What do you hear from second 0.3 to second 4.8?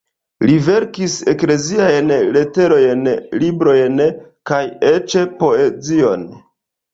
Li verkis ekleziajn leterojn, librojn kaj